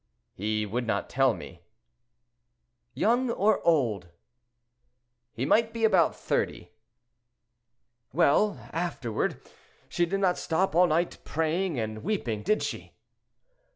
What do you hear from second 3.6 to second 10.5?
old?" "He might be about thirty." "Well, afterward? She did not